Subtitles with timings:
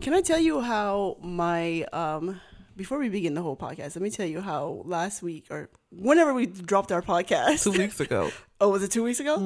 [0.00, 2.40] Can I tell you how my um
[2.76, 6.32] before we begin the whole podcast, let me tell you how last week or whenever
[6.32, 8.30] we dropped our podcast Two weeks ago.
[8.62, 9.36] Oh, was it two weeks ago?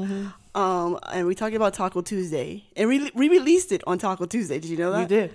[0.56, 4.58] Um, and we talked about Taco Tuesday, and we we released it on Taco Tuesday.
[4.58, 5.08] Did you know that?
[5.08, 5.32] We did.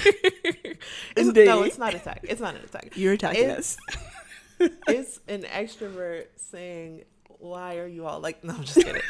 [1.16, 2.20] It's- no, it's not attack.
[2.22, 2.92] It's not an attack.
[2.96, 3.76] You're attacking It's-
[4.60, 4.60] us.
[4.88, 7.02] it's an extrovert saying,
[7.38, 9.02] "Why are you all like?" No, I'm just kidding.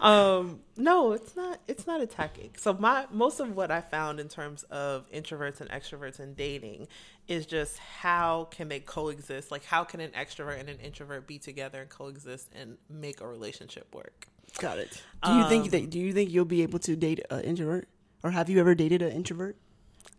[0.00, 1.60] um, no, it's not.
[1.68, 2.50] It's not attacking.
[2.56, 6.88] So my most of what I found in terms of introverts and extroverts and dating
[7.28, 9.50] is just how can they coexist?
[9.50, 13.26] Like, how can an extrovert and an introvert be together and coexist and make a
[13.26, 14.28] relationship work?
[14.58, 15.02] Got it.
[15.24, 17.88] Do you think Um, that do you think you'll be able to date an introvert,
[18.22, 19.56] or have you ever dated an introvert?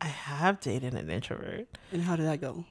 [0.02, 1.68] I have dated an introvert.
[1.92, 2.66] And how did that go?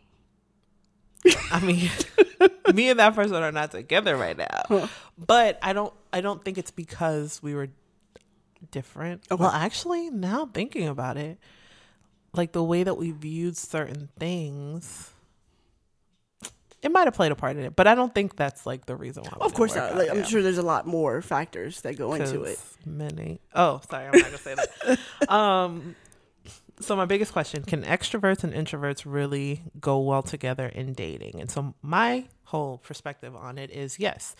[1.50, 1.90] I mean,
[2.74, 4.88] me and that person are not together right now.
[5.18, 7.68] But I don't I don't think it's because we were
[8.70, 9.24] different.
[9.30, 9.40] Okay.
[9.40, 11.38] Well, actually, now thinking about it,
[12.32, 15.10] like the way that we viewed certain things
[16.82, 18.94] it might have played a part in it, but I don't think that's like the
[18.94, 19.44] reason why.
[19.44, 19.96] Of course not.
[19.96, 22.60] Like, I'm sure there's a lot more factors that go into it.
[22.84, 23.40] Many.
[23.54, 25.32] Oh, sorry, I'm not gonna say that.
[25.32, 25.96] um,
[26.80, 31.40] so my biggest question: Can extroverts and introverts really go well together in dating?
[31.40, 34.36] And so my whole perspective on it is yes.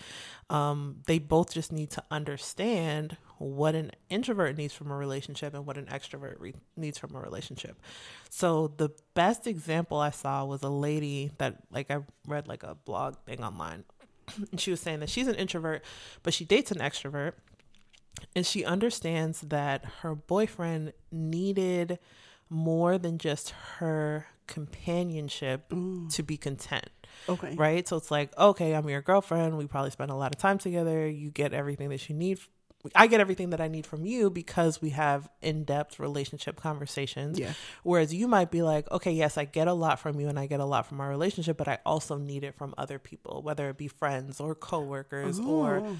[0.50, 5.66] Um, they both just need to understand what an introvert needs from a relationship and
[5.66, 7.80] what an extrovert re- needs from a relationship.
[8.30, 12.74] So the best example I saw was a lady that like I read like a
[12.74, 13.84] blog thing online
[14.50, 15.82] and she was saying that she's an introvert
[16.22, 17.32] but she dates an extrovert
[18.34, 21.98] and she understands that her boyfriend needed
[22.48, 26.12] more than just her companionship mm.
[26.14, 26.88] to be content
[27.28, 27.54] Okay.
[27.56, 30.58] right so it's like okay i'm your girlfriend we probably spend a lot of time
[30.58, 32.38] together you get everything that you need
[32.94, 37.52] i get everything that i need from you because we have in-depth relationship conversations Yeah.
[37.84, 40.46] whereas you might be like okay yes i get a lot from you and i
[40.46, 43.68] get a lot from our relationship but i also need it from other people whether
[43.70, 45.96] it be friends or coworkers or Oh.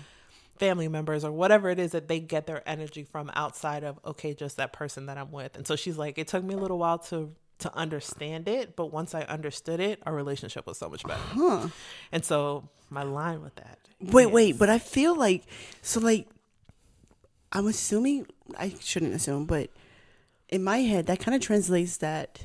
[0.59, 4.35] Family members or whatever it is that they get their energy from outside of okay
[4.35, 6.79] just that person that i'm with and so she's like it took me a little
[6.79, 11.03] while to to understand it but once i understood it our relationship was so much
[11.05, 11.69] better Huh.
[12.13, 15.45] and so my line with that Wait, is- wait, but I feel like
[15.83, 16.29] so like
[17.53, 18.27] I'm assuming
[18.59, 19.71] I shouldn't assume, but
[20.51, 22.45] in my head that kind of translates that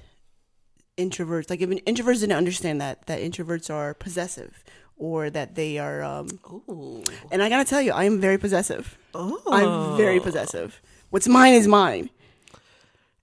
[0.97, 4.63] introverts like if an introverts didn't understand that that introverts are possessive
[5.01, 6.27] or that they are um
[6.69, 7.03] Ooh.
[7.31, 8.97] and I gotta tell you I am very possessive.
[9.13, 9.41] Oh.
[9.51, 10.79] I'm very possessive.
[11.09, 12.09] What's mine is mine.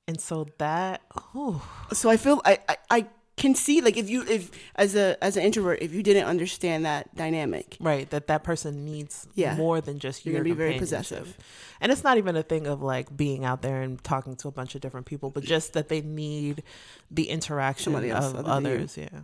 [0.06, 1.00] and so that
[1.34, 1.62] oh
[1.92, 3.00] So I feel I, I I
[3.36, 6.84] can see like if you if as a as an introvert if you didn't understand
[6.84, 9.54] that dynamic right that that person needs Yeah.
[9.54, 11.36] more than just You're your gonna be very possessive.
[11.80, 14.50] and it's not even a thing of like being out there and talking to a
[14.50, 16.64] bunch of different people but just that they need
[17.12, 19.20] the interaction of other others yeah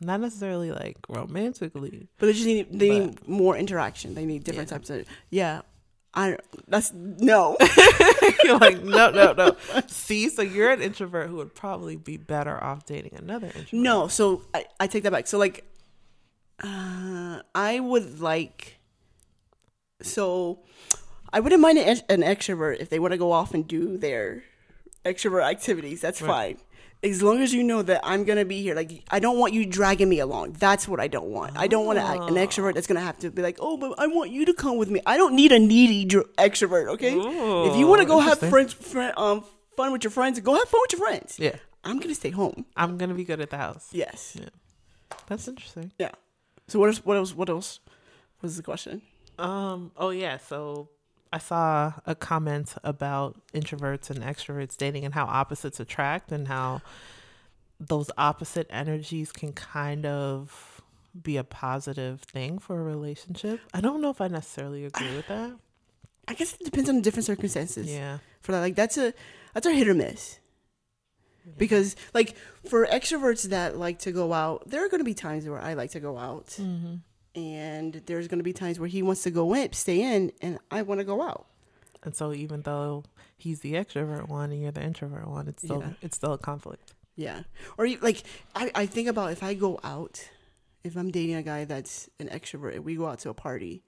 [0.00, 4.14] not necessarily like romantically But they just need they need more interaction.
[4.14, 4.76] They need different Yeah.
[4.76, 5.60] types of yeah.
[6.12, 7.56] I that's no.
[8.44, 9.56] You're like, no, no, no.
[9.86, 13.72] See, so you're an introvert who would probably be better off dating another introvert.
[13.74, 15.26] no, so I, I take that back.
[15.28, 15.64] So like
[16.62, 18.78] uh I would like
[20.02, 20.60] so
[21.32, 24.42] I wouldn't mind an, an extrovert if they want to go off and do their
[25.04, 26.00] extrovert activities.
[26.00, 26.58] That's Right.
[26.58, 26.66] fine.
[27.02, 29.64] As long as you know that I'm gonna be here, like I don't want you
[29.64, 30.52] dragging me along.
[30.58, 31.56] That's what I don't want.
[31.56, 34.06] I don't want a, an extrovert that's gonna have to be like, oh, but I
[34.06, 35.00] want you to come with me.
[35.06, 36.88] I don't need a needy dr- extrovert.
[36.88, 39.44] Okay, if you want to go have friends, friend, um,
[39.76, 41.38] fun with your friends, go have fun with your friends.
[41.38, 41.56] Yeah.
[41.82, 42.66] I'm gonna stay home.
[42.76, 43.88] I'm gonna be good at the house.
[43.92, 44.36] Yes.
[45.26, 45.92] That's interesting.
[45.98, 46.10] Yeah.
[46.68, 46.98] So what else?
[47.04, 47.34] What else?
[47.34, 47.80] What else?
[48.42, 49.00] Was the question?
[49.38, 49.90] Um.
[49.96, 50.36] Oh yeah.
[50.36, 50.90] So
[51.32, 56.82] I saw a comment about introverts and extroverts dating and how opposites attract and how
[57.78, 60.82] those opposite energies can kind of
[61.20, 63.60] be a positive thing for a relationship.
[63.72, 65.52] I don't know if I necessarily agree with that.
[66.28, 67.92] I guess it depends on the different circumstances.
[67.92, 68.18] Yeah.
[68.40, 69.12] For that, like that's a
[69.54, 70.38] that's a hit or miss.
[71.58, 72.36] Because like
[72.68, 75.74] for extroverts that like to go out, there are going to be times where I
[75.74, 76.96] like to go out, Mm-hmm.
[77.34, 80.58] And there's going to be times where he wants to go in, stay in, and
[80.70, 81.46] I want to go out.
[82.02, 83.04] And so even though
[83.36, 85.92] he's the extrovert one and you're the introvert one, it's still Yeah.
[86.02, 86.94] it's still a conflict.
[87.16, 87.42] Yeah.
[87.76, 88.22] Or you, like
[88.54, 90.28] I, I think about if I go out,
[90.82, 93.82] if I'm dating a guy that's an extrovert and we go out to a party.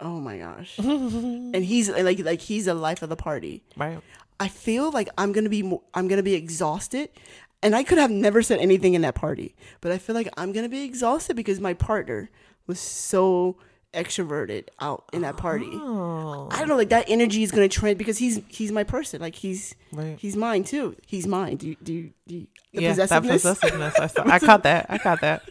[0.00, 0.78] Oh my gosh.
[0.78, 3.62] and he's like like he's the life of the party.
[3.76, 4.00] Right.
[4.40, 7.10] I feel like I'm to be mo- I'm to be exhausted.
[7.62, 10.52] And I could have never said anything in that party, but I feel like I'm
[10.52, 12.30] going to be exhausted because my partner
[12.68, 13.56] was so
[13.94, 15.70] extroverted out in that party.
[15.72, 16.48] Oh.
[16.50, 19.20] I don't know, like that energy is gonna trend because he's he's my person.
[19.20, 20.18] Like he's Right.
[20.20, 20.94] he's mine too.
[21.06, 21.56] He's mine.
[21.56, 23.42] Do you do you, do you, the yeah, that possessiveness?
[23.42, 23.98] possessiveness.
[23.98, 24.86] I, saw, I caught that.
[24.90, 25.42] I caught that.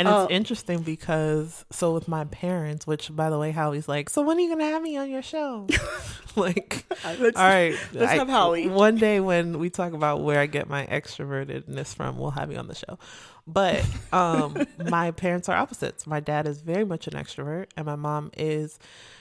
[0.00, 4.08] And it's Uh, interesting because so with my parents, which by the way, Howie's like,
[4.08, 5.66] so when are you gonna have me on your show?
[6.36, 8.66] like, Let's- all right, let's have Howie.
[8.68, 12.58] One day when we talk about where I get my extrovertedness from, we'll have you
[12.58, 12.98] on the show.
[13.46, 16.06] But um, my parents are opposites.
[16.06, 18.78] My dad is very much an extrovert, and my mom is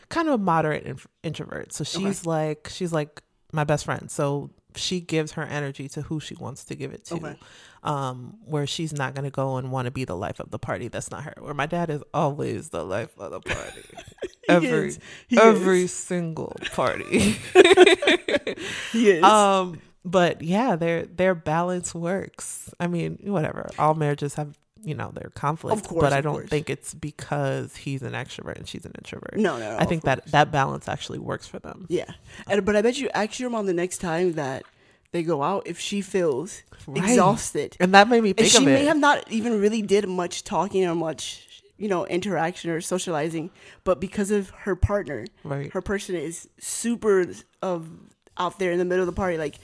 [0.09, 1.73] kind of a moderate in- introvert.
[1.73, 3.21] So she's like, she's like
[3.51, 4.09] my best friend.
[4.11, 7.15] So she gives her energy to who she wants to give it to.
[7.15, 7.35] Okay.
[7.81, 10.87] Um, where she's not gonna go and want to be the life of the party.
[10.87, 11.33] That's not her.
[11.39, 13.81] Where my dad is always the life of the party.
[14.49, 14.99] Every is.
[15.37, 15.93] Every is.
[15.93, 17.31] single party.
[18.91, 19.23] he is.
[19.23, 22.73] um, but yeah, their their balance works.
[22.79, 23.69] I mean, whatever.
[23.77, 26.49] All marriages have you know their conflicts, course, but I don't course.
[26.49, 29.35] think it's because he's an extrovert and she's an introvert.
[29.37, 29.77] no, no, no.
[29.77, 30.31] I think that course.
[30.31, 31.85] that balance actually works for them.
[31.89, 32.11] Yeah,
[32.47, 34.63] and, but I bet you ask your mom the next time that
[35.11, 37.03] they go out if she feels Right.
[37.03, 38.87] exhausted, And that made me and think she of may it.
[38.87, 41.45] have not even really did much talking or much
[41.77, 43.49] you know interaction or socializing,
[43.83, 45.71] but because of her partner, right.
[45.73, 47.25] her person is super
[47.61, 47.89] of
[48.37, 49.55] out there in the middle of the party, like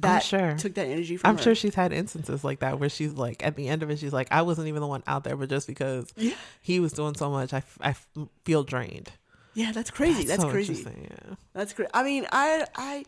[0.00, 0.54] that sure.
[0.56, 1.42] took that energy from I'm her.
[1.42, 4.12] sure she's had instances like that where she's like, at the end of it, she's
[4.12, 6.34] like, I wasn't even the one out there, but just because Yeah.
[6.60, 8.06] he was doing so much, I, f- I f-
[8.44, 9.10] feel drained.
[9.54, 10.24] Yeah, that's crazy.
[10.24, 10.84] That's, so crazy.
[10.84, 11.34] Yeah.
[11.52, 11.88] That's great.
[11.92, 13.04] I mean, I I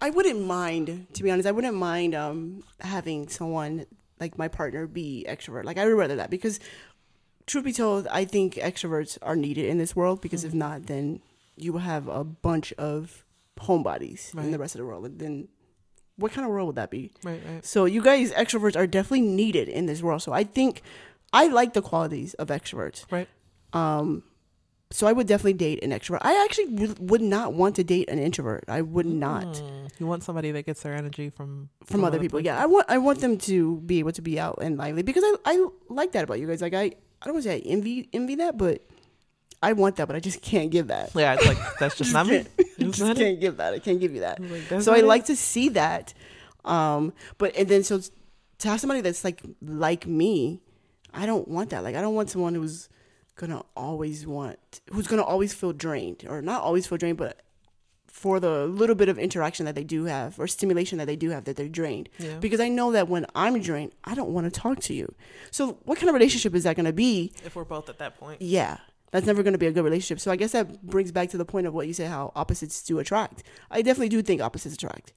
[0.00, 1.48] I wouldn't mind to be honest.
[1.48, 3.86] I wouldn't mind um having someone
[4.20, 5.64] like my partner be extrovert.
[5.64, 6.60] Like I would rather that because
[7.46, 10.58] truth be told, I think extroverts are needed in this world because if Mm-hmm.
[10.58, 11.20] not, then
[11.56, 13.24] you will have a bunch of
[13.60, 15.04] homebodies in the rest of the world.
[15.06, 15.48] And then
[16.16, 17.10] what kind of world would that be?
[17.22, 17.64] Right, right.
[17.64, 20.22] So you guys, extroverts, are definitely needed in this world.
[20.22, 20.82] So I think
[21.32, 23.04] I like the qualities of extroverts.
[23.10, 23.28] Right.
[23.72, 24.22] Um,
[24.90, 26.18] so I would definitely date an extrovert.
[26.22, 28.64] I actually w- would not want to date an introvert.
[28.68, 29.90] I would not Mm.
[29.98, 32.40] You want somebody that gets their energy from from other people.
[32.40, 35.22] Yeah, I want I want them to be able to be out and lively because
[35.24, 36.60] I I like that about you guys.
[36.60, 38.82] Like I I don't want to say I envy envy that, but
[39.68, 41.10] I want that, but I just can't give that.
[41.14, 42.44] Yeah, it's like that's just not me.
[42.78, 43.20] Can't- just not it.
[43.24, 43.72] can't give that.
[43.74, 44.40] I can't give you that.
[44.40, 45.04] Like, so I it.
[45.04, 46.12] like to see that.
[46.64, 48.00] Um, but and then so
[48.58, 50.60] to have somebody that's like like me,
[51.12, 51.82] I don't want that.
[51.84, 52.88] Like I don't want someone who's
[53.36, 57.40] gonna always want who's gonna always feel drained or not always feel drained, but
[58.06, 61.30] for the little bit of interaction that they do have or stimulation that they do
[61.30, 62.08] have that they're drained.
[62.18, 62.38] Yeah.
[62.38, 65.12] Because I know that when I'm drained, I don't want to talk to you.
[65.50, 68.40] So what kind of relationship is that gonna be if we're both at that point.
[68.40, 68.78] yeah
[69.14, 71.38] that's never going to be a good relationship so i guess that brings back to
[71.38, 74.74] the point of what you say how opposites do attract i definitely do think opposites
[74.74, 75.12] attract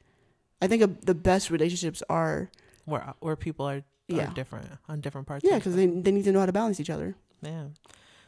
[0.61, 2.49] i think of the best relationships are
[2.85, 4.31] Where uh, where people are, are Yeah.
[4.33, 5.43] different on different parts.
[5.49, 7.65] yeah because they, they need to know how to balance each other Yeah.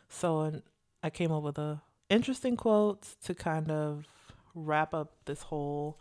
[0.09, 0.61] So and
[1.03, 4.05] I came up with a interesting quote to kind of
[4.55, 5.99] wrap up this whole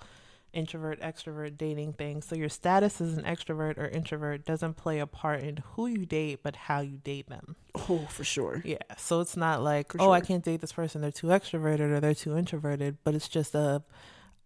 [0.52, 2.22] introvert extrovert dating thing.
[2.22, 6.06] So your status as an extrovert or introvert doesn't play a part in who you
[6.06, 7.56] date, but how you date them.
[7.74, 8.78] oh for sure Yeah.
[8.96, 11.00] So it's not like, For oh, I can't date this person.
[11.02, 12.98] They're too extroverted or they're too introverted.
[13.04, 13.82] But it's just a,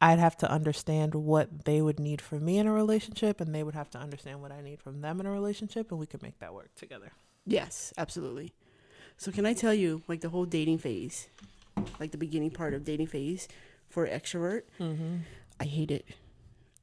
[0.01, 3.63] I'd have to understand what they would need from me in a relationship, and they
[3.63, 6.23] would have to understand what I need from them in a relationship, and we could
[6.23, 7.13] make that work together.
[7.47, 8.53] yes absolutely
[9.17, 11.29] so can i tell you like the whole dating phase
[12.01, 13.49] like the beginning part of dating phase
[13.89, 15.17] for extrovert Mm-hmm.
[15.61, 16.05] I hate it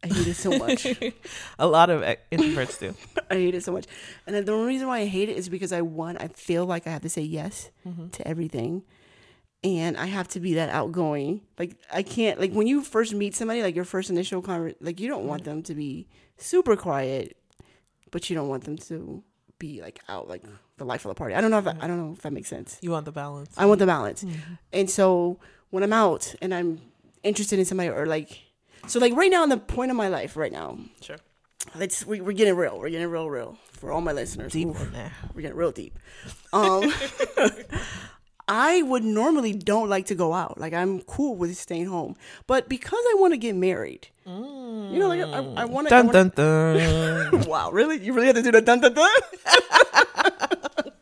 [0.04, 0.86] i hate it so much
[1.60, 2.96] A lot of introverts do.
[3.32, 3.86] i hate it so much
[4.28, 6.88] and the only reason why i hate it is because i want i feel like
[6.88, 8.10] i have to say yes Mm-hmm.
[8.10, 8.84] to everything
[9.62, 11.42] and I have to be that outgoing.
[11.58, 15.02] Like I can't like when you first meet somebody, like your first initial conver like
[15.02, 16.08] you don't want them to be
[16.38, 17.36] super quiet,
[18.10, 19.22] but you don't want them to
[19.58, 20.44] be like out like
[20.78, 21.36] the life of the party.
[21.36, 22.78] I don't know if that, I don't know if that makes sense.
[22.82, 23.54] You want the balance.
[23.58, 24.24] I want the balance.
[24.72, 25.40] And so
[25.72, 26.80] when I'm out and I'm
[27.24, 28.40] interested in somebody or like
[28.88, 31.18] so like right now in the point of my life right now, Sure.
[31.76, 32.80] let's we, we're getting real.
[32.80, 34.52] We're getting real real for all my listeners.
[34.54, 35.12] Deep Oof, there.
[35.34, 35.98] we're getting real deep.
[36.54, 36.92] Um
[38.52, 40.58] I would normally don't like to go out.
[40.60, 42.16] Like I'm cool with staying home.
[42.48, 45.90] But because I want to get married, you know, like I, I want to.
[45.92, 47.44] Dun dun dun.
[47.48, 48.00] Wow, really?
[48.04, 49.12] You really have to do the dun dun dun?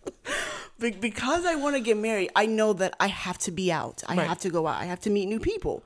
[0.79, 4.03] Be- because I want to get married, I know that I have to be out.
[4.07, 4.27] I Right.
[4.27, 4.79] have to go out.
[4.79, 5.83] I have to meet new people.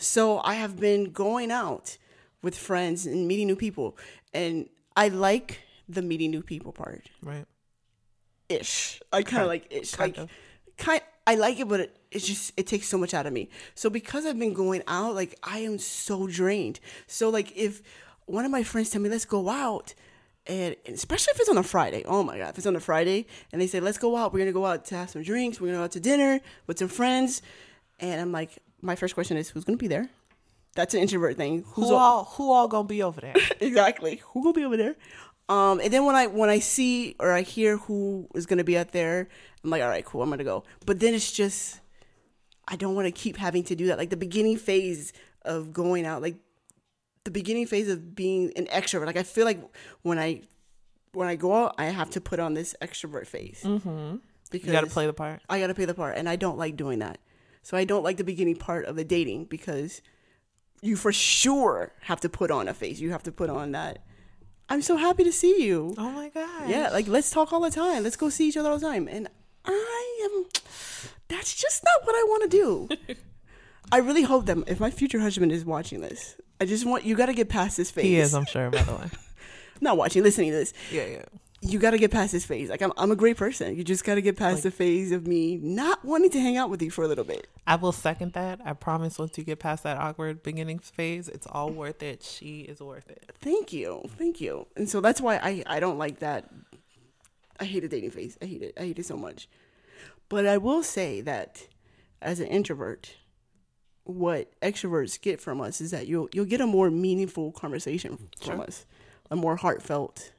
[0.00, 1.98] So I have been going out
[2.42, 3.98] with friends and meeting new people.
[4.32, 7.44] And I like the meeting new people part right.
[8.48, 9.00] ish.
[9.12, 9.92] I kind of like ish.
[9.92, 10.30] kind like of.
[10.76, 13.50] kind I like it, but it, it's just it takes so much out of me.
[13.74, 16.80] So because I've been going out, like I am so drained.
[17.06, 17.82] So like if
[18.26, 19.94] one of my friends tell me let's go out,
[20.46, 22.80] and, and especially if it's on a Friday, oh my god, if it's on a
[22.80, 25.60] Friday, and they say let's go out, we're gonna go out to have some drinks,
[25.60, 27.42] we're gonna go out to dinner with some friends,
[28.00, 30.08] and I'm like, my first question is who's gonna be there?
[30.74, 31.64] That's an introvert thing.
[31.66, 33.34] Who's Who all- all who all gonna be over there?
[33.60, 34.22] exactly.
[34.32, 34.96] Who gonna be over there?
[35.48, 38.78] Um, and then when I when I see or I hear who is gonna be
[38.78, 39.28] out there,
[39.64, 40.64] I'm like, all right, cool, I'm gonna go.
[40.86, 41.80] But then it's just
[42.68, 43.98] I don't want to keep having to do that.
[43.98, 46.36] Like the beginning phase of going out, like
[47.24, 49.06] the beginning phase of being an extrovert.
[49.06, 49.60] Like I feel like
[50.02, 50.42] when I
[51.12, 54.16] when I go out, I have to put on this extrovert face mm-hmm.
[54.52, 55.42] because You got to play the part.
[55.48, 57.18] I gotta play the part, and I don't like doing that.
[57.62, 60.02] So I don't like the beginning part of the dating because
[60.82, 63.00] you for sure have to put on a face.
[63.00, 64.04] You have to put on that.
[64.68, 65.94] I'm so happy to see you.
[65.98, 66.68] Oh my god.
[66.70, 68.02] Yeah, like let's talk all the time.
[68.02, 69.08] Let's go see each other all the time.
[69.08, 69.28] And
[69.64, 70.46] I am.
[71.28, 73.16] That's just not what I want to do.
[73.92, 77.16] I really hope that if my future husband is watching this, I just want you
[77.16, 78.04] got to get past this phase.
[78.04, 78.70] He is, I'm sure.
[78.70, 79.10] By the way.
[79.80, 81.24] not watching, listening to this Yeah, yeah.
[81.62, 82.70] You got to get past this phase.
[82.70, 83.76] Like I'm, I'm a great person.
[83.76, 86.56] You just got to get past Like- the phase of me not wanting to hang
[86.56, 87.48] out with you for a little bit.
[87.66, 88.60] I will second that.
[88.64, 89.18] I promise.
[89.18, 92.22] Once you get past that awkward beginning phase, it's all worth it.
[92.22, 93.30] She is worth it.
[93.40, 94.66] Thank you, thank you.
[94.76, 96.50] And so that's why I, I don't like that.
[97.58, 98.38] I hate the dating phase.
[98.40, 98.74] I hate it.
[98.78, 99.46] I hate it so much.
[100.30, 101.66] But I will say that
[102.22, 103.16] as an introvert,
[104.04, 108.56] what extroverts get from us is that you'll you'll get a more meaningful conversation from
[108.56, 108.62] Sure.
[108.62, 108.86] us,
[109.30, 110.32] a more heartfelt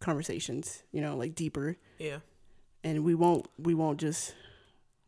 [0.00, 0.82] conversations.
[0.92, 1.76] You know, like deeper.
[1.98, 2.18] Yeah.
[2.84, 4.34] and we won't we won't just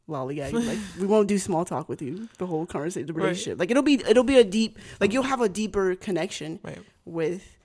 [0.08, 3.22] lollygag like we won't do small talk with you the whole conversation the Right.
[3.22, 6.82] relationship like it'll be it'll be a deep like you'll have a deeper connection Right.
[7.04, 7.56] with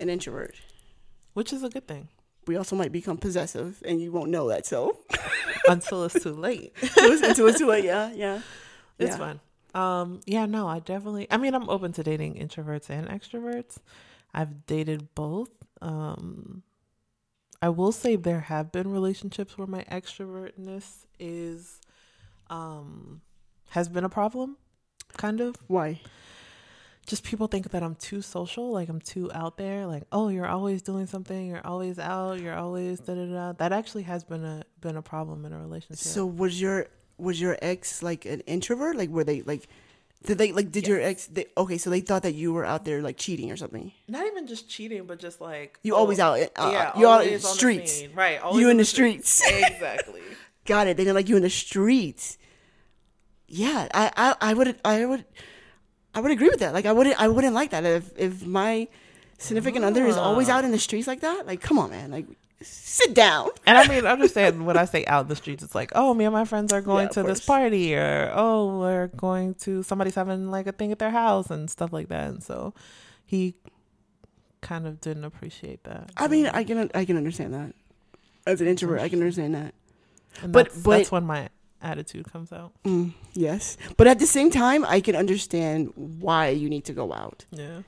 [0.00, 0.54] an introvert
[1.34, 2.08] Which is a good thing
[2.46, 4.98] we also might become possessive and you won't know that so
[5.68, 6.72] until it's too late.
[6.80, 8.40] until it's, until it's too late yeah yeah
[8.98, 9.18] It's Yeah.
[9.18, 9.40] fun.
[9.72, 11.28] Um, yeah, no, I definitely.
[11.30, 13.78] I mean, I'm open to dating introverts and extroverts.
[14.34, 15.50] I've dated both.
[15.80, 16.62] Um,
[17.62, 21.80] I will say there have been relationships where my extrovertness is,
[22.48, 23.20] um,
[23.70, 24.56] has been a problem,
[25.16, 25.56] kind of.
[25.66, 26.00] why
[27.06, 29.86] Just people think that I'm too social, like I'm too out there.
[29.86, 31.48] Like, oh, you're always doing something.
[31.48, 32.40] You're always out.
[32.40, 33.52] You're always da da da.
[33.52, 35.98] That actually has been a been a problem in a relationship.
[35.98, 36.86] so was your
[37.18, 39.68] was your ex like an introvert like were they like
[40.24, 42.84] did they like did your ex they, okay so they thought that you were out
[42.84, 46.20] there like cheating or something not even just cheating, but just like you oh, always
[46.20, 48.40] out uh, yeah, you out in the streets right?
[48.40, 50.20] Always you in the streets exactly.
[50.66, 50.96] Got it.
[50.96, 52.36] They didn't like you in the streets.
[53.48, 55.24] Yeah, I, I, I would, I would,
[56.14, 56.74] I would agree with that.
[56.74, 58.86] Like, I wouldn't, I wouldn't like that if, if my
[59.38, 60.58] significant other is always Ah.
[60.58, 61.46] out in the streets like that.
[61.46, 62.10] Like, come on, man.
[62.10, 62.26] Like,
[62.62, 63.48] sit down.
[63.66, 66.12] And I mean, I understand when I say out in the streets, it's like, oh,
[66.14, 69.82] me and my friends are going Yeah, to this party, or oh, we're going to
[69.82, 72.28] somebody's having like a thing at their house and stuff like that.
[72.28, 72.74] And so
[73.24, 73.54] he
[74.60, 76.10] kind of didn't appreciate that.
[76.16, 77.74] I mean, I can, I can understand that.
[78.46, 79.74] As an introvert, I can understand that.
[80.42, 81.48] And but- that's, but- that's when my
[81.82, 82.72] attitude comes out.
[82.84, 87.12] Mm, yes, but at the same time, I can understand why you need to go
[87.12, 87.46] out.
[87.50, 87.82] Yeah.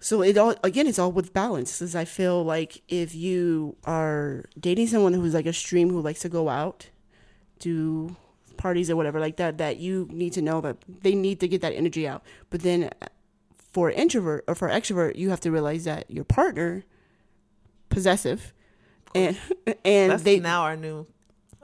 [0.00, 1.78] So it all again, it's all with balance.
[1.78, 6.20] Because I feel like if you are dating someone who's like a stream who likes
[6.20, 6.88] to go out,
[7.58, 8.16] do
[8.56, 11.60] parties or whatever like that, that you need to know that they need to get
[11.60, 12.22] that energy out.
[12.48, 13.06] But then uh,
[13.72, 16.84] for introvert or for extrovert, you have to realize that your partner
[17.90, 18.54] possessive,
[19.14, 19.36] and
[19.84, 20.40] and That's they.
[20.40, 21.06] now our new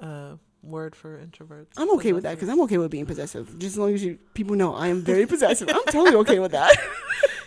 [0.00, 1.68] uh, word for introverts.
[1.76, 3.58] I'm okay with that because I'm okay with being possessive.
[3.58, 6.52] Just as long as you people know I am very possessive, I'm totally okay with
[6.52, 6.76] that.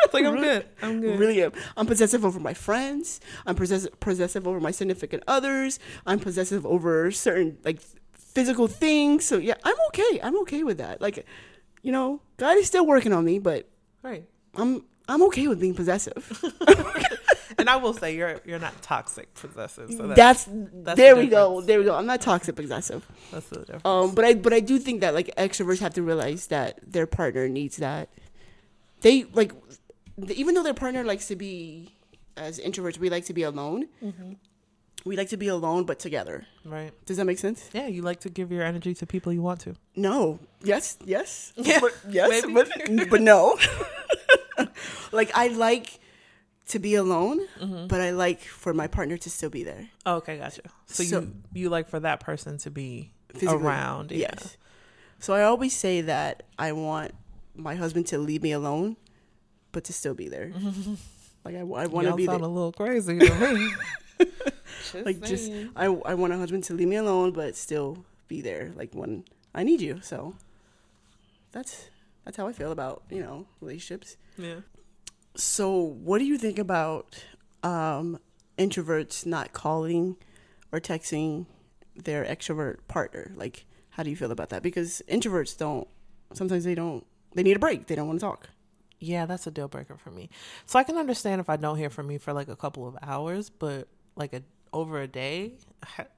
[0.09, 0.65] It's like I'm good.
[0.81, 1.19] I'm good.
[1.19, 1.51] really am.
[1.77, 3.19] I'm possessive over my friends.
[3.45, 5.79] I'm possessive possessive over my significant others.
[6.05, 7.79] I'm possessive over certain like
[8.13, 9.25] physical things.
[9.25, 10.19] So yeah, I'm okay.
[10.21, 11.01] I'm okay with that.
[11.01, 11.25] Like,
[11.81, 13.67] you know, God is still working on me, but
[14.01, 14.25] Right.
[14.55, 16.41] I'm I'm okay with being possessive.
[17.57, 19.91] And I will say you're you're not toxic possessive.
[19.91, 21.59] So that's that's, that's there the we go.
[21.59, 21.93] There we go.
[21.93, 23.05] I'm not toxic possessive.
[23.31, 23.85] that's the difference.
[23.85, 27.05] Um, but I but I do think that like extroverts have to realize that their
[27.05, 28.09] partner needs that.
[29.01, 29.51] They like,
[30.27, 31.93] even though their partner likes to be,
[32.37, 33.87] as introverts, we like to be alone.
[34.03, 34.33] Mm-hmm.
[35.05, 36.45] We like to be alone but together.
[36.65, 36.91] right.
[37.05, 37.69] Does that make sense?
[37.73, 39.75] Yeah, you like to give your energy to people you want to.
[39.95, 40.39] No.
[40.61, 40.97] Yes.
[41.05, 41.53] Yes.
[41.55, 42.45] Yeah, But, yes.
[42.53, 42.69] But
[43.09, 43.57] but no.
[45.11, 45.99] like I like
[46.67, 47.87] to be alone, mm-hmm.
[47.87, 49.87] but I like for my partner to still be there.
[50.05, 50.63] Oh, okay, gotcha.
[50.87, 53.55] So, So- you you like for that person to be Physically.
[53.55, 54.11] around.
[54.11, 54.27] Yeah.
[54.33, 54.57] Yes.
[55.19, 57.13] So I always say that I want
[57.55, 58.95] my husband to leave me alone,
[59.71, 60.51] but to still be there.
[61.45, 62.49] like I, I want to be sound there.
[62.49, 63.71] a little crazy to me.
[64.91, 65.51] Just Like just.
[65.75, 68.71] I I want a husband to leave me alone, but still be there.
[68.75, 69.23] Like when
[69.53, 69.99] I need you.
[70.01, 70.35] So
[71.51, 71.89] that's
[72.25, 74.17] that's how I feel about you know relationships.
[74.37, 74.61] yeah.
[75.35, 77.23] So what do you think about
[77.63, 78.19] um,
[78.57, 80.17] introverts not calling
[80.71, 81.45] or texting
[81.95, 83.31] their extrovert partner?
[83.35, 84.63] Like how do you feel about that?
[84.63, 85.87] Because introverts don't.
[86.33, 87.05] Sometimes they don't.
[87.35, 87.87] They need a break.
[87.87, 88.49] They don't want to talk.
[88.99, 90.29] Yeah, that's a deal breaker for me.
[90.65, 92.97] So I can understand if I don't hear from you for like a couple of
[93.01, 95.53] hours, but like a over a day,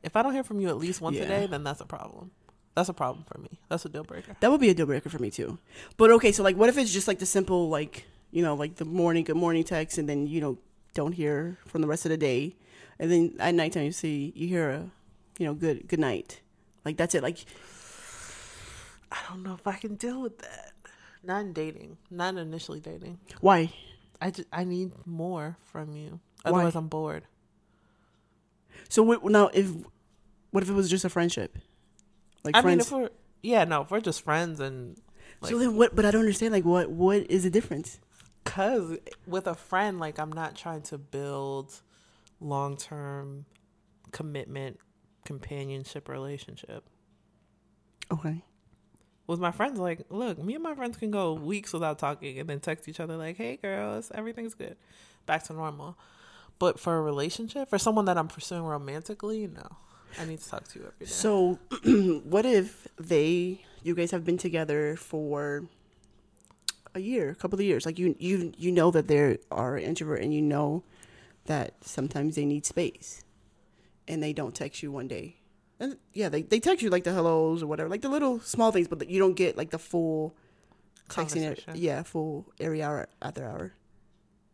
[0.04, 1.24] if I don't hear from you at least once Yeah.
[1.24, 2.32] a day, then that's a problem.
[2.76, 3.60] That's a problem for me.
[3.70, 4.36] That's a deal breaker.
[4.40, 5.58] That would be a deal breaker for me too.
[5.98, 8.76] But okay, so like, what if it's just like the simple, like you know, like
[8.76, 10.58] the morning good morning text, and then you know
[10.94, 12.56] don't hear from the rest of the day,
[12.98, 14.90] and then at nighttime you see you hear a,
[15.38, 16.42] you know, good good night,
[16.86, 17.22] like that's it.
[17.24, 17.40] Like
[19.12, 20.74] I don't know if I can deal with that.
[21.24, 23.20] Not in dating, not initially dating.
[23.42, 23.72] why?
[24.20, 26.20] I just, I need more from you.
[26.44, 26.51] Why?
[26.51, 27.24] Otherwise, I'm bored.
[28.90, 29.72] So what, now if
[30.51, 31.58] what if it was just a friendship,
[32.44, 32.88] like I mean, friends?
[32.88, 33.10] if we're
[33.42, 34.98] yeah, no, if we're just friends and
[35.44, 35.96] so then what?
[35.96, 36.54] But I don't understand.
[36.54, 36.90] Like what?
[36.90, 38.00] What is the difference?
[38.44, 38.98] Cause
[39.28, 41.82] with a friend, like I'm not trying to build
[42.39, 43.45] long term
[44.12, 44.80] commitment,
[45.26, 46.84] companionship relationship.
[48.12, 48.43] Okay.
[49.27, 52.49] With my friends, like, look, me and my friends can go weeks without talking and
[52.49, 54.75] then text each other like, "Hey, girls, everything's good,
[55.25, 55.97] back to normal."
[56.60, 59.77] But for a relationship, for someone that I'm pursuing romantically, no,
[60.19, 61.12] I need to talk to you every day.
[61.12, 61.57] So
[62.23, 65.63] what if they, you guys have been together for
[66.93, 67.86] a year, a couple of years?
[67.86, 70.84] Like you, you, you know that they are introvert, and you know
[71.45, 73.23] that sometimes they need space,
[74.07, 75.40] and they don't text you one day.
[75.82, 78.72] And yeah, they, they text you like the hellos or whatever, like the little small
[78.72, 80.36] things, but you don't get like the full
[81.10, 81.41] texting.
[81.41, 83.74] It, yeah, full every hour after hour.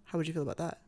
[0.06, 0.80] How would you feel about that?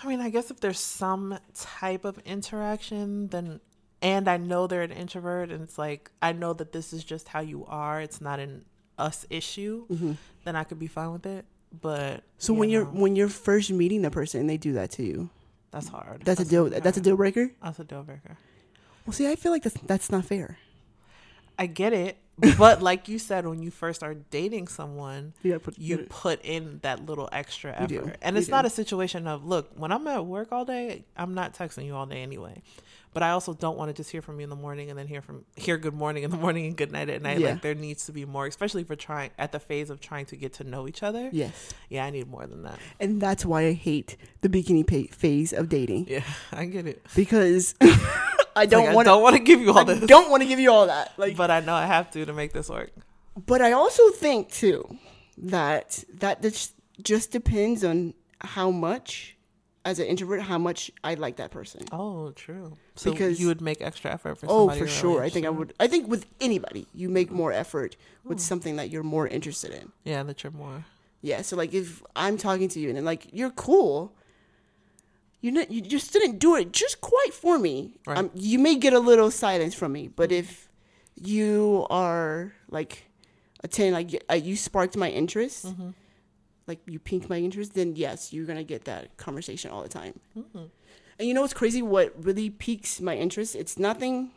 [0.00, 3.60] I mean, I guess if there's some type of interaction, then
[4.00, 7.26] and I know they're an introvert, and it's like I know that this is just
[7.26, 8.00] how you are.
[8.00, 8.64] It's not an
[8.96, 9.88] us issue.
[9.88, 10.12] Mm-hmm.
[10.44, 11.46] Then I could be fine with it.
[11.80, 14.92] But So yeah, when you're when you're first meeting the person and they do that
[14.92, 15.30] to you,
[15.76, 16.22] that's hard.
[16.24, 16.68] that's, a deal.
[16.70, 17.50] That's a deal breaker.
[17.62, 18.36] That's a deal breaker.
[19.04, 20.58] Well, see, I feel like that's that's not fair.
[21.58, 22.18] I get it,
[22.58, 26.80] but like you said, when you first start dating someone, You put you put in
[26.82, 27.88] that little extra effort.
[27.88, 28.12] Do.
[28.20, 31.34] And You it's not a situation of, look, when I'm at work all day, I'm
[31.34, 32.62] not texting you all day anyway.
[33.16, 35.06] But I also don't want to just hear from you in the morning and then
[35.06, 37.38] hear from hear good morning in the morning and good night at night.
[37.38, 37.52] Yeah.
[37.52, 40.36] Like there needs to be more, especially for trying at the phase of trying to
[40.36, 41.30] get to know each other.
[41.32, 42.78] Yes, Yeah, I need more than that.
[43.00, 47.00] and that's why I hate the bikini pa- phase of dating Yeah, I get it.
[47.16, 47.74] because
[48.54, 50.46] I don't I want don't want to give you all I this, don't want to
[50.48, 51.12] give you all that.
[51.16, 52.90] Like, but I know I have to to make this work.
[53.46, 54.98] but I also think too
[55.38, 59.35] that that just just depends on how much,
[59.86, 61.82] as an introvert, how much I like that person.
[61.92, 62.72] Oh, true.
[62.96, 65.22] So Because- you would make extra effort for Oh, for sure.
[65.22, 65.72] I think I would.
[65.80, 69.92] I think with anybody, you make more effort with something that you're more interested in.
[70.04, 70.84] Yeah, that you're more.
[71.22, 71.42] Yeah.
[71.42, 74.12] So like, if I'm talking to you and then like you're cool,
[75.40, 77.76] you not, you just didn't do it just quite for me.
[78.06, 78.18] Right.
[78.18, 80.68] Um, you may get a little silence from me, but if
[81.14, 83.04] you are like
[83.62, 85.90] a ten, like y- uh, you sparked my interest, Mm-hmm.
[86.66, 90.18] Like you piqued my interest, then yes, you're gonna get that conversation all the time.
[90.36, 90.58] Mm-hmm.
[91.18, 91.80] And you know what's crazy?
[91.82, 93.54] What really piques my interest?
[93.56, 94.30] It's nothing.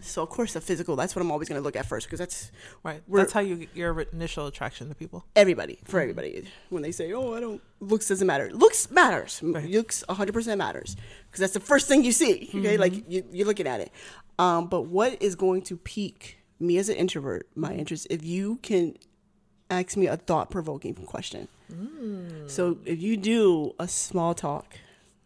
[0.00, 0.94] So of course the physical.
[0.94, 3.02] That's what I'm always gonna look at first because that's Right.
[3.08, 5.24] That's how you get your initial attraction to people.
[5.34, 5.86] everybody Mm-hmm.
[5.90, 6.46] for everybody.
[6.68, 8.50] When they say, "Oh, I don't," looks doesn't matter.
[8.52, 9.40] Looks matters.
[9.42, 9.68] Right.
[9.70, 12.48] Looks 100 percent matters because that's the first thing you see.
[12.54, 12.80] Okay, Mm-hmm.
[12.80, 13.90] like you, you're looking at it.
[14.38, 17.78] Um, but what is going to pique me as an introvert, my Mm-hmm.
[17.80, 18.96] interest, if you can
[19.70, 21.48] ask me a thought provoking question.
[21.72, 22.48] Mm.
[22.50, 24.76] So if you do a small talk,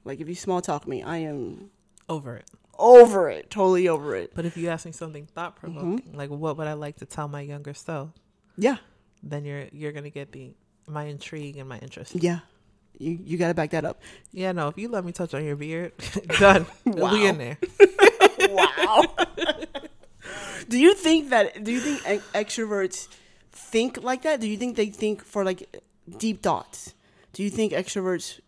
[0.04, 1.70] like if you small talk me, I am
[2.08, 2.46] Over it.
[2.78, 3.50] over it.
[3.50, 4.32] Totally over it.
[4.34, 7.28] But if you ask me something thought provoking, like what would I like to tell
[7.28, 8.10] my younger self,
[8.56, 8.78] Yeah.
[9.22, 10.52] then you're you're gonna get the
[10.88, 12.14] my intrigue and my interest.
[12.14, 12.40] Yeah.
[12.98, 14.00] You you gotta back that up.
[14.32, 14.68] Yeah, no.
[14.68, 15.92] If you let me touch on your beard,
[16.40, 16.66] done.
[16.86, 17.12] Wow.
[17.12, 17.58] We in there.
[18.48, 19.04] wow.
[20.68, 21.62] do you think that?
[21.64, 23.08] Do you think ex- extroverts
[23.52, 24.40] think like that?
[24.40, 25.82] Do you think they think for like
[26.18, 26.94] deep thoughts?
[27.32, 28.40] Do you think extroverts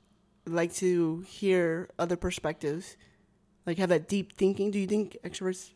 [0.47, 2.97] like to hear other perspectives,
[3.67, 4.71] like have that deep thinking?
[4.71, 5.71] Do you think extroverts?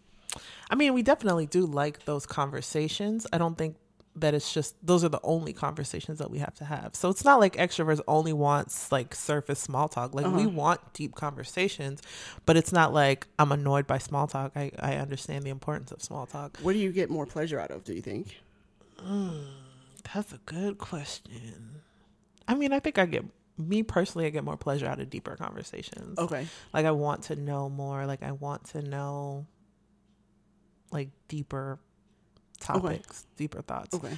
[0.71, 3.27] I mean, we definitely do like those conversations.
[3.33, 3.77] I don't think
[4.19, 6.95] that it's just those are the only conversations that we have to have.
[6.95, 10.15] So it's not like extroverts only wants like surface small talk.
[10.15, 10.49] Like we Uh-huh.
[10.49, 12.01] want deep conversations,
[12.47, 14.53] but it's not like I'm annoyed by small talk.
[14.57, 16.57] I, I understand the importance of small talk.
[16.63, 17.85] What do you get more pleasure out of?
[17.85, 18.41] Do you think?
[20.15, 21.83] That's a good question.
[22.49, 23.25] I mean, I think I get
[23.59, 26.19] me personally, I get more pleasure out of deeper conversations.
[26.19, 26.47] Okay.
[26.73, 28.07] Like I want to know more.
[28.07, 29.47] Like I want to know
[30.91, 31.79] like deeper
[32.61, 33.95] topics, deeper thoughts.
[33.95, 34.17] Okay.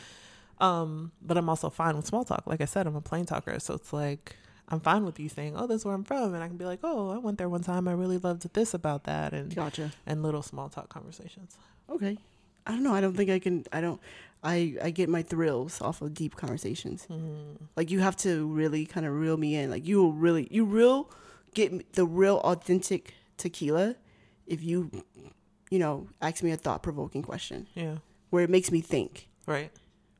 [0.60, 2.44] Um, but I'm also fine with small talk.
[2.46, 4.36] Like I said, I'm a plain talker, so it's like
[4.68, 6.64] I'm fine with you saying, "Oh, this is where I'm from," and I can be
[6.64, 7.86] like, "Oh, I went there one time.
[7.88, 9.92] I really loved this about that," and Gotcha.
[10.04, 11.56] and little small talk conversations.
[11.88, 12.18] Okay.
[12.68, 12.94] I don't know.
[12.94, 13.64] I don't think I can.
[13.72, 14.00] I don't.
[14.44, 17.06] I I get my thrills off of deep conversations.
[17.10, 17.64] Mm-hmm.
[17.76, 19.70] Like you have to really kind of reel me in.
[19.70, 21.10] Like you will really, you real
[21.54, 23.96] get the real authentic tequila
[24.46, 24.90] if you,
[25.70, 27.96] you know, ask me a thought provoking question Yeah,
[28.30, 29.28] where it makes me think.
[29.46, 29.70] right.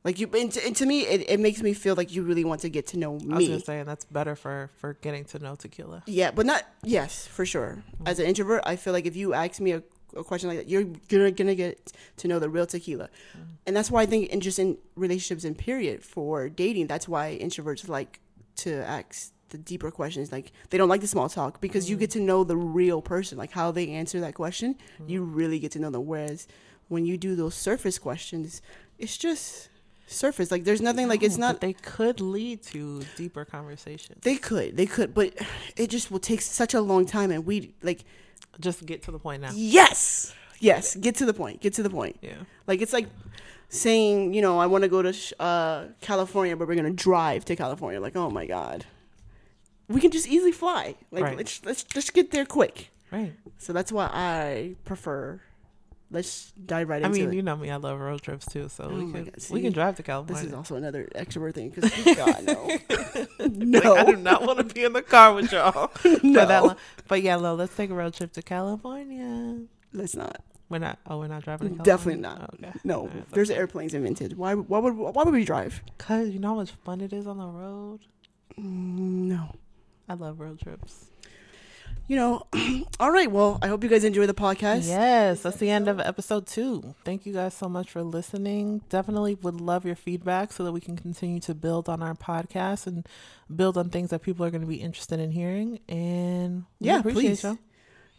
[0.05, 2.45] Like you, and to, and to me, it, it makes me feel like you really
[2.45, 3.33] want to get to know me.
[3.33, 3.47] I was me.
[3.49, 6.03] gonna say, that's better for for getting to know tequila.
[6.07, 7.83] Yeah, but not yes for sure.
[8.05, 9.83] As an introvert, I feel like if you ask me a,
[10.15, 13.43] a question like that, you're gonna gonna get to know the real tequila, mm.
[13.65, 17.37] and that's why I think in just in relationships and period for dating, that's why
[17.41, 18.19] introverts like
[18.57, 20.31] to ask the deeper questions.
[20.31, 22.13] Like they don't like the small talk because you get mm.
[22.13, 24.75] to know the real person, like how they answer that question.
[25.01, 25.09] Mm.
[25.09, 26.05] You really get to know them.
[26.05, 26.47] Whereas
[26.87, 28.61] when you do those surface questions,
[28.97, 29.69] it's just
[30.07, 30.51] surface.
[30.51, 31.07] Like there's nothing.
[31.07, 34.19] Like it's not they could lead to deeper conversations.
[34.21, 35.33] they could, they could, but
[35.75, 38.03] it just will take such a long time, and we like
[38.59, 39.51] Just get to the point now.
[39.53, 42.17] yes, yes, get to the point, get to the point.
[42.21, 42.35] Yeah.
[42.67, 43.07] Like it's like
[43.69, 47.55] saying, you know, I want to go to uh, California, but we're gonna drive to
[47.55, 48.01] California.
[48.01, 48.85] Like, oh my god,
[49.87, 50.95] we can just easily fly.
[51.11, 51.37] Like, Right.
[51.37, 52.89] let's let's just get there quick.
[53.11, 53.33] Right.
[53.57, 55.41] So that's why I prefer.
[56.11, 57.07] Let's dive right into.
[57.07, 57.35] I into mean, it.
[57.35, 57.69] you know me.
[57.69, 60.41] I love road trips too, so Oh we can God, we can drive to California.
[60.41, 62.65] this is also another extrovert thing because God no,
[63.39, 65.91] Like, no, I do not want to be in the car with y'all
[66.23, 66.45] no.
[66.47, 66.77] that.
[67.07, 69.59] But yeah, Lo, let's take a road trip to California.
[69.93, 70.41] Let's not.
[70.67, 70.97] We're not.
[71.05, 71.77] Oh, we're not driving.
[71.77, 72.21] To California.
[72.21, 72.41] Definitely not.
[72.41, 72.79] Oh, okay.
[72.83, 74.35] No, Alright, there's airplanes invented.
[74.37, 74.55] Why?
[74.55, 74.95] Why would?
[74.95, 75.81] Why would we drive?
[75.99, 77.99] Cause you know how much fun it is on the road.
[78.59, 79.55] Mm, No.
[80.07, 81.05] I love road trips.
[82.09, 82.47] You know.
[82.99, 83.31] all right.
[83.31, 84.87] Well, I hope you guys enjoy the podcast.
[84.87, 86.95] Yes, that's the end of episode two.
[87.05, 88.81] Thank you guys so much for listening.
[88.89, 92.87] Definitely would love your feedback so that we can continue to build on our podcast
[92.87, 93.07] and
[93.55, 95.79] build on things that people are going to be interested in hearing.
[95.87, 97.43] And Yeah, appreciate please.
[97.43, 97.57] y'all.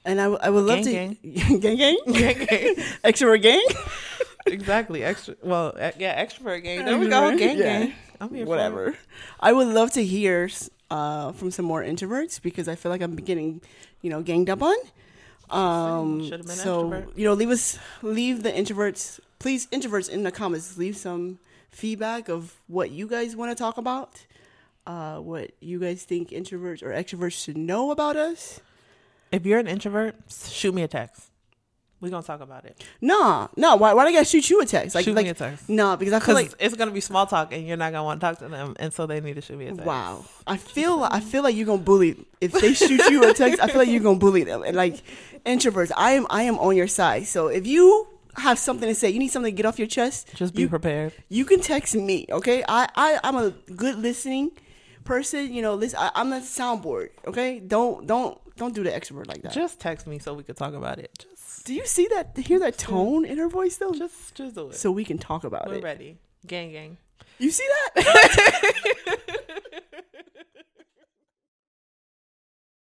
[0.04, 2.74] And I, w- I would love Gang, to gang gang Gang, gang.
[3.04, 3.66] extrovert gang
[4.46, 5.02] exactly.
[5.04, 5.34] Extra.
[5.42, 6.84] Well, yeah, extrovert gang.
[6.84, 7.36] There we go.
[7.36, 7.80] Gang, Yeah.
[7.80, 7.94] gang.
[8.20, 8.46] I'm here.
[8.46, 8.96] For whatever.
[9.40, 10.48] I would love to hear
[10.90, 13.60] uh, from some more introverts because I feel like I'm getting
[14.02, 14.76] you know ganged up on.
[15.50, 17.16] Um, been so extrovert.
[17.16, 20.76] you know, leave us leave the introverts, please introverts in the comments.
[20.78, 21.38] Leave some
[21.70, 24.26] feedback of what you guys want to talk about.
[24.86, 28.60] Uh, what you guys think introverts or extroverts should know about us.
[29.30, 31.29] If you're an introvert, shoot me a text.
[32.00, 32.82] We're gonna talk about it.
[33.00, 33.76] Nah, no.
[33.76, 33.92] Why?
[33.92, 34.94] Why do I gotta shoot you a text?
[34.94, 35.68] Like, shoot like, me a text.
[35.68, 38.20] nah, because I feel like it's gonna be small talk, and you're not gonna want
[38.20, 39.84] to talk to them, and so they need to shoot me a text.
[39.84, 40.24] Wow.
[40.46, 43.66] I feel I feel like you're gonna bully if they shoot you a text, I
[43.66, 44.62] feel like you're gonna bully them.
[44.62, 45.02] And like
[45.44, 47.26] introverts, I am I am on your side.
[47.26, 50.28] So if you have something to say, you need something to get off your chest,
[50.34, 51.12] Just be you, prepared.
[51.28, 52.62] you can text me, okay?
[52.66, 54.52] I, I I'm a good listening
[55.04, 57.60] person, you know, listen I, I'm a soundboard, okay?
[57.60, 59.52] Don't don't don't do the extrovert like that.
[59.52, 61.10] Just text me so we could talk about it.
[61.18, 63.92] Just, do you see that hear that tone in her voice though?
[63.92, 64.74] just, just do it.
[64.74, 65.82] So we can talk about We're it.
[65.84, 66.18] ready.
[66.46, 66.96] Gang, gang.
[67.38, 69.16] You see that?